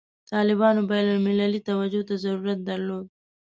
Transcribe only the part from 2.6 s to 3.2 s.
درلود.